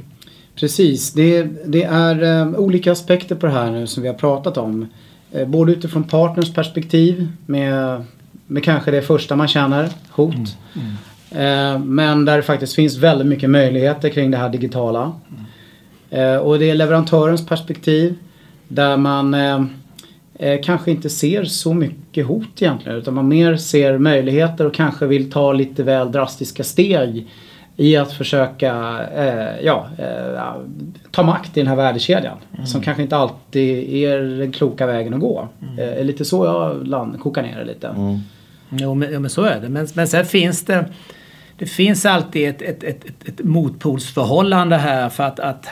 [0.61, 4.56] Precis, det, det är eh, olika aspekter på det här nu som vi har pratat
[4.56, 4.87] om.
[5.33, 8.04] Eh, både utifrån partners perspektiv med,
[8.46, 10.35] med kanske det första man känner, hot.
[10.35, 10.87] Mm.
[11.30, 11.74] Mm.
[11.74, 15.12] Eh, men där det faktiskt finns väldigt mycket möjligheter kring det här digitala.
[16.11, 16.40] Mm.
[16.40, 18.14] och det är leverantörens perspektiv
[18.68, 19.35] där man
[20.40, 25.07] eh, kanske inte ser så mycket hot egentligen utan man mer ser möjligheter och kanske
[25.07, 27.26] vill ta lite väl drastiska steg
[27.76, 30.55] i att försöka eh, ja, eh,
[31.11, 32.37] ta makt i den här värdekedjan.
[32.55, 32.66] Mm.
[32.66, 35.48] Som kanske inte alltid är den kloka vägen att gå.
[35.62, 35.79] Mm.
[35.79, 37.88] Eh, lite så jag land, kokar ner det lite.
[37.88, 38.18] Mm.
[38.70, 39.68] Jo, men, jo men så är det.
[39.68, 40.85] Men, men sen finns det
[41.59, 45.66] det finns alltid ett, ett, ett, ett, motpolsförhållande här för att, att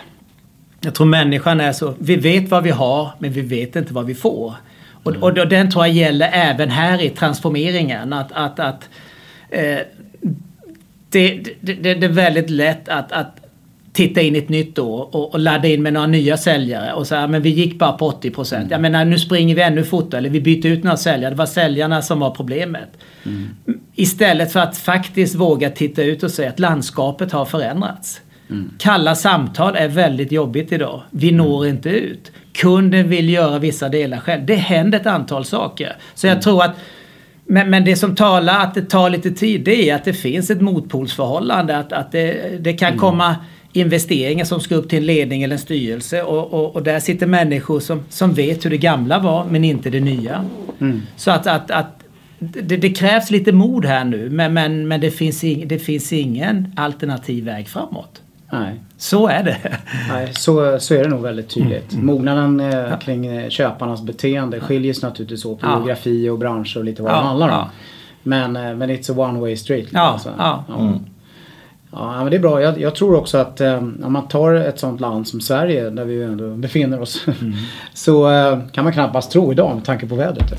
[0.81, 4.07] jag tror människan är så, vi vet vad vi har men vi vet inte vad
[4.07, 4.55] vi får.
[5.03, 5.23] Och, mm.
[5.23, 8.13] och den tror jag gäller även här i transformeringen.
[8.13, 8.89] Att, att, att
[9.51, 9.79] eh,
[11.11, 13.37] det, det, det, är väldigt lätt att, att
[13.93, 17.07] titta in i ett nytt år och, och ladda in med några nya säljare och
[17.07, 18.63] säga men vi gick bara på 80 procent.
[18.63, 18.71] Mm.
[18.71, 21.31] Jag menar nu springer vi ännu fortare eller vi byter ut några säljare.
[21.31, 22.89] Det var säljarna som var problemet.
[23.27, 23.49] Mm.
[23.95, 28.21] Istället för att faktiskt våga titta ut och säga att landskapet har förändrats.
[28.51, 28.71] Mm.
[28.79, 31.03] Kalla samtal är väldigt jobbigt idag.
[31.11, 31.47] Vi mm.
[31.47, 32.33] når inte ut.
[32.53, 34.47] Kunden vill göra vissa delar själv.
[34.47, 35.97] Det händer ett antal saker.
[36.15, 36.43] Så jag mm.
[36.43, 36.77] tror att
[37.51, 40.51] men, men det som talar att det tar lite tid det är att det finns
[40.51, 41.77] ett motpolsförhållande.
[41.77, 42.99] Att, att det, det kan mm.
[42.99, 43.37] komma
[43.73, 47.27] investeringar som ska upp till en ledning eller en styrelse och, och, och, där sitter
[47.27, 50.45] människor som, som vet hur det gamla var men inte det nya.
[50.81, 51.03] Mm.
[51.17, 52.03] Så att, att, att
[52.39, 56.13] det, det, krävs lite mod här nu men, men, men det, finns ing, det finns
[56.13, 58.23] ingen alternativ väg framåt.
[58.53, 58.81] Nej.
[58.97, 59.79] Så är det.
[60.09, 61.93] Nej, så, så är det nog väldigt tydligt.
[61.93, 62.07] Mm.
[62.07, 65.77] Mognaden eh, kring eh, köparnas beteende skiljer sig naturligtvis åt ja.
[65.77, 67.17] geografi och branscher och lite vad ja.
[67.17, 67.55] det handlar om.
[67.55, 67.71] Ja.
[68.23, 69.89] Men, eh, men it's a one way street.
[69.91, 70.01] Ja.
[70.01, 70.33] Alltså.
[70.39, 70.65] ja.
[70.79, 70.99] Mm.
[71.91, 72.63] Ja, men det är bra.
[72.63, 76.05] Jag, jag tror också att eh, om man tar ett sånt land som Sverige där
[76.05, 77.27] vi ändå befinner oss.
[77.41, 77.53] Mm.
[77.95, 80.53] så eh, kan man knappast tro idag med tanke på vädret.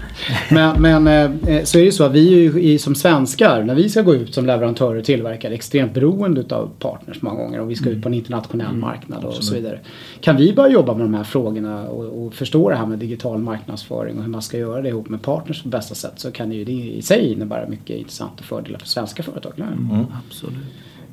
[0.52, 3.90] men, men eh, så är det så att vi är ju som svenskar när vi
[3.90, 7.62] ska gå ut som leverantörer och tillverkare extremt beroende av partners många gånger.
[7.62, 7.98] Om vi ska mm.
[7.98, 8.80] ut på en internationell mm.
[8.80, 9.80] marknad och så vidare.
[10.22, 13.38] Kan vi börja jobba med de här frågorna och, och, förstå det här med digital
[13.38, 16.50] marknadsföring och hur man ska göra det ihop med partners på bästa sätt så kan
[16.50, 19.54] det ju det i sig innebära mycket intressanta fördelar för svenska företag.
[19.58, 20.06] Mm.
[20.28, 20.56] Absolut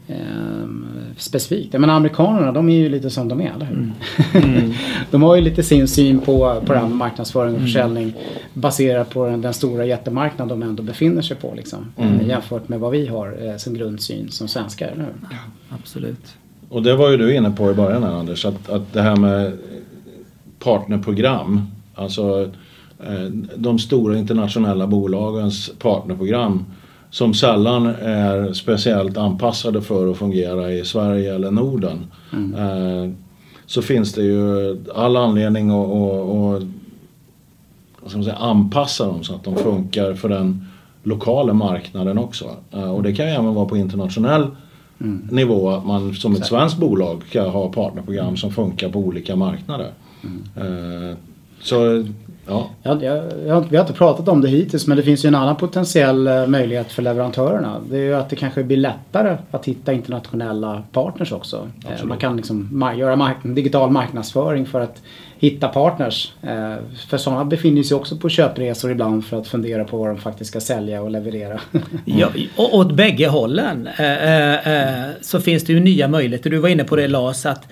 [0.08, 0.16] eh,
[1.16, 1.72] specifikt.
[1.74, 3.92] Jag menar amerikanerna de är ju lite som de är, eller hur?
[4.34, 4.54] Mm.
[4.54, 4.72] Mm.
[5.10, 7.66] de har ju lite sin syn på, på det här med marknadsföring och mm.
[7.66, 8.12] försäljning
[8.54, 11.92] baserat på den, den, stora jättemarknad de ändå befinner sig på liksom.
[11.96, 12.28] Mm.
[12.28, 15.12] Jämfört med vad vi har eh, som grundsyn som svenskar, eller hur?
[15.30, 15.36] Ja,
[15.68, 16.36] absolut.
[16.68, 19.16] Och det var ju du inne på i början här Anders, att, att det här
[19.16, 19.52] med
[20.58, 21.62] partnerprogram,
[21.94, 22.50] alltså
[23.06, 23.24] eh,
[23.56, 26.64] de stora internationella bolagens partnerprogram
[27.16, 32.06] som sällan är speciellt anpassade för att fungera i Sverige eller Norden.
[32.32, 32.54] Mm.
[32.54, 33.10] Eh,
[33.66, 35.90] så finns det ju all anledning att,
[38.04, 40.66] att, att säga, anpassa dem så att de funkar för den
[41.02, 42.50] lokala marknaden också.
[42.72, 44.46] Eh, och det kan ju även vara på internationell
[45.00, 45.28] mm.
[45.30, 49.90] nivå att man som ett svenskt bolag kan ha partnerprogram som funkar på olika marknader.
[50.24, 50.42] Mm.
[51.10, 51.16] Eh,
[51.60, 52.04] så
[52.48, 52.70] Ja.
[52.82, 55.34] Jag, jag, jag, vi har inte pratat om det hittills men det finns ju en
[55.34, 57.80] annan potentiell eh, möjlighet för leverantörerna.
[57.90, 61.56] Det är ju att det kanske blir lättare att hitta internationella partners också.
[61.56, 62.08] Eh, Absolut.
[62.08, 65.02] Man kan liksom göra mark digital marknadsföring för att
[65.38, 66.32] hitta partners.
[66.42, 66.74] Eh,
[67.08, 70.50] för sådana befinner sig också på köpresor ibland för att fundera på vad de faktiskt
[70.50, 71.60] ska sälja och leverera.
[72.04, 73.88] ja, och åt bägge hållen
[75.20, 76.50] så finns det ju nya möjligheter.
[76.50, 77.68] Du var inne på det Lars att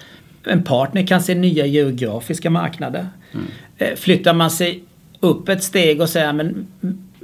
[0.46, 3.08] en partner kan se nya geografiska marknader.
[3.34, 3.96] Mm.
[3.96, 4.84] Flyttar man sig
[5.20, 6.66] upp ett steg och säger men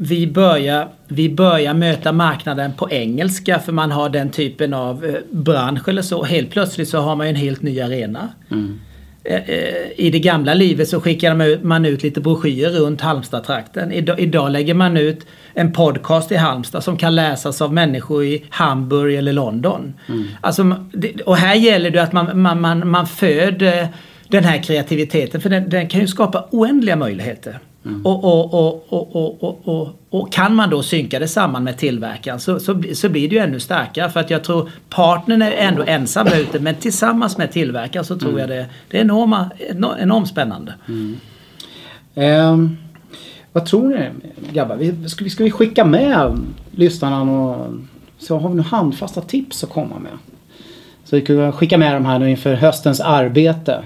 [0.03, 5.14] vi börjar, vi börjar möta marknaden på engelska för man har den typen av eh,
[5.31, 6.25] bransch eller så.
[6.25, 8.29] Helt plötsligt så har man en helt ny arena.
[8.51, 8.81] Mm.
[9.25, 9.40] Eh,
[9.96, 13.92] I det gamla livet så skickade man ut lite broschyrer runt Halmstad-trakten.
[13.92, 18.44] Idag, idag lägger man ut en podcast i Halmstad som kan läsas av människor i
[18.51, 19.94] Hamburg eller London.
[20.09, 20.27] Mm.
[20.40, 20.75] Alltså,
[21.27, 23.88] och här gäller det att man, man, man, man föder
[24.31, 27.59] den här kreativiteten för den, den kan ju skapa oändliga möjligheter.
[27.85, 28.07] Mm.
[28.07, 32.83] Och, och, och, och, och, kan man då synka det samman med tillverkaren så, så,
[32.95, 34.11] så blir det ju ännu starkare.
[34.11, 38.31] För att jag tror partnern är ändå ensam ute men tillsammans med tillverkaren så tror
[38.31, 38.40] mm.
[38.40, 39.51] jag det, det är enorma,
[39.99, 40.75] enormt spännande.
[40.88, 41.16] Mm.
[42.14, 42.77] Um,
[43.53, 44.11] vad tror ni
[44.53, 44.77] grabbar?
[44.77, 46.40] Vi, ska, vi, ska vi skicka med
[46.71, 47.75] lyssnarna och,
[48.19, 50.12] så har vi några handfasta tips att komma med?
[51.05, 53.83] Så vi kan skicka med de här nu inför höstens arbete.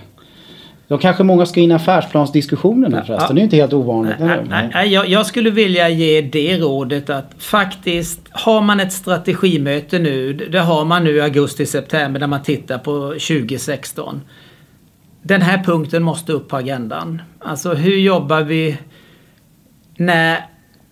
[0.88, 3.26] Då kanske många ska in i affärsplansdiskussionen nu förresten.
[3.28, 3.34] Ja.
[3.34, 4.14] Det är inte helt ovanligt.
[4.18, 4.92] Nej, nej, nej.
[4.92, 10.32] Jag, jag, skulle vilja ge det rådet att faktiskt har man ett strategimöte nu.
[10.32, 14.20] Det har man nu i augusti-september när man tittar på 2016.
[15.22, 17.22] Den här punkten måste upp på agendan.
[17.38, 18.78] Alltså hur jobbar vi
[19.96, 20.38] när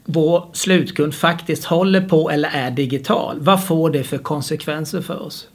[0.05, 3.37] vår slutkund faktiskt håller på eller är digital.
[3.41, 5.49] Vad får det för konsekvenser för oss?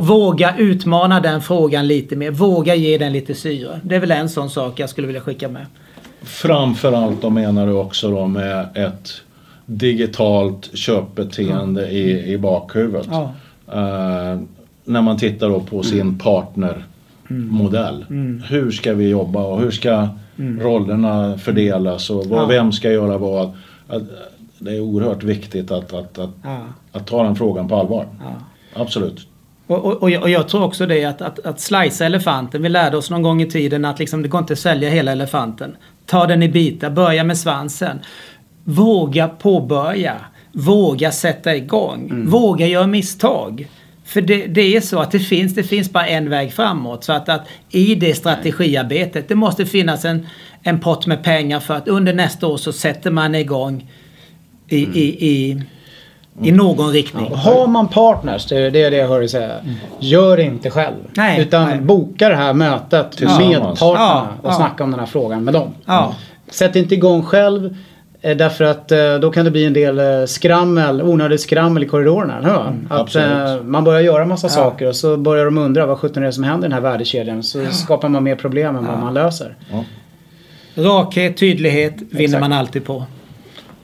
[0.00, 2.30] Våga utmana den frågan lite mer.
[2.30, 3.80] Våga ge den lite syre.
[3.82, 5.66] Det är väl en sån sak jag skulle vilja skicka med.
[6.22, 9.12] Framförallt då menar du också då med ett
[9.66, 11.96] digitalt köpbeteende mm.
[11.96, 13.08] i, i bakhuvudet.
[13.10, 13.32] Ja.
[13.74, 14.40] Uh,
[14.84, 16.18] när man tittar då på sin mm.
[16.18, 18.04] partnermodell.
[18.10, 18.42] Mm.
[18.48, 20.60] Hur ska vi jobba och hur ska mm.
[20.60, 22.46] rollerna fördelas och vad, ja.
[22.46, 23.52] vem ska göra vad.
[24.58, 26.60] Det är oerhört viktigt att, att, att, ja.
[26.92, 28.06] att ta den frågan på allvar.
[28.74, 29.26] Absolut.
[29.70, 32.62] Och, och, och, jag, och, jag, tror också det att, att, att slicea elefanten.
[32.62, 35.12] Vi lärde oss någon gång i tiden att liksom, det går inte att sälja hela
[35.12, 35.76] elefanten.
[36.06, 37.98] Ta den i bitar, börja med svansen.
[38.64, 40.16] Våga påbörja.
[40.52, 42.10] Våga sätta igång.
[42.10, 42.30] Mm.
[42.30, 43.68] Våga göra misstag.
[44.04, 47.04] För det, det, är så att det finns, det finns bara en väg framåt.
[47.04, 50.26] Så att, att i det strategiarbetet, det måste finnas en,
[50.62, 53.90] en pott med pengar för att under nästa år så sätter man igång
[54.68, 54.96] i, mm.
[54.96, 55.62] i, i
[56.42, 57.26] i någon riktning.
[57.30, 59.58] Ja, har man partners, det är det jag hör dig säga.
[59.58, 59.74] Mm.
[59.98, 60.96] Gör inte själv.
[61.16, 61.80] Nej, utan nej.
[61.80, 64.52] boka det här mötet med partnerna ja, och ja.
[64.52, 65.74] snacka om den här frågan med dem.
[65.84, 66.14] Ja.
[66.50, 67.76] Sätt inte igång själv.
[68.22, 71.86] Eh, därför att eh, då kan det bli en del eh, skrammel, onödigt skrammel i
[71.86, 72.38] korridorerna.
[72.38, 73.16] Mm, att
[73.64, 74.50] man börjar göra massa ja.
[74.50, 76.90] saker och så börjar de undra vad sjutton är det som händer i den här
[76.90, 77.42] värdekedjan.
[77.42, 77.70] Så ja.
[77.70, 79.56] skapar man mer problem än vad man löser.
[80.74, 82.40] Rakhet, tydlighet vinner Exakt.
[82.40, 83.04] man alltid på.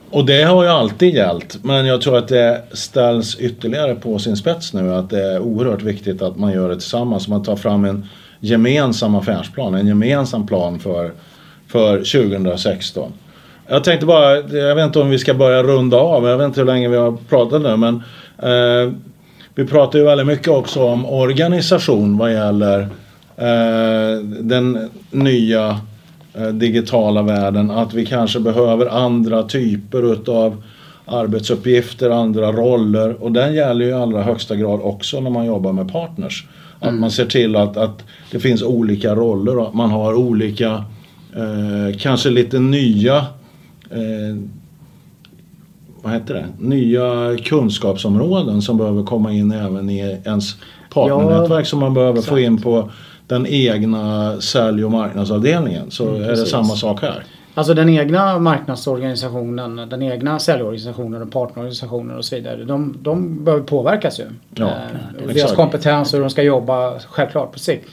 [0.09, 1.63] Och det har ju alltid gällt.
[1.63, 4.93] Men jag tror att det ställs ytterligare på sin spets nu.
[4.93, 7.27] Att det är oerhört viktigt att man gör det tillsammans.
[7.27, 8.05] Man tar fram en
[8.39, 9.75] gemensam affärsplan.
[9.75, 11.11] En gemensam plan för,
[11.67, 13.13] för 2016.
[13.67, 16.27] Jag tänkte bara, jag vet inte om vi ska börja runda av.
[16.27, 17.77] Jag vet inte hur länge vi har pratat nu.
[17.77, 17.95] Men
[18.37, 18.93] eh,
[19.55, 22.79] vi pratar ju väldigt mycket också om organisation vad gäller
[23.37, 25.79] eh, den nya
[26.53, 27.71] digitala världen.
[27.71, 30.63] Att vi kanske behöver andra typer utav
[31.05, 33.23] arbetsuppgifter, andra roller.
[33.23, 36.47] Och den gäller ju i allra högsta grad också när man jobbar med partners.
[36.79, 37.01] Att mm.
[37.01, 40.83] man ser till att, att det finns olika roller och att man har olika,
[41.35, 43.17] eh, kanske lite nya
[43.89, 44.37] eh,
[46.03, 46.45] vad heter det?
[46.59, 50.55] Nya kunskapsområden som behöver komma in även i ens
[50.93, 52.29] partnernätverk ja, som man behöver exakt.
[52.29, 52.89] få in på
[53.27, 57.23] den egna sälj och marknadsavdelningen så mm, är det samma sak här.
[57.53, 62.63] Alltså den egna marknadsorganisationen, den egna säljorganisationen och partnerorganisationen och så vidare.
[62.63, 64.23] De, de behöver påverkas ju.
[64.55, 64.71] Ja, eh,
[65.19, 65.35] exakt.
[65.35, 67.89] deras kompetens och hur de ska jobba självklart på sikt.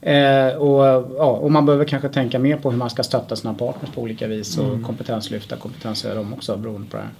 [0.00, 0.84] Eh, och,
[1.18, 4.00] ja, och man behöver kanske tänka mer på hur man ska stötta sina partners på
[4.02, 4.84] olika vis och Mm.
[4.84, 7.12] kompetenslyfta, kompetenshöja dem också beroende på det här.